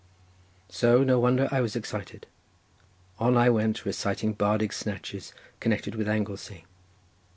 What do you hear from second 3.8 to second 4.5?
reciting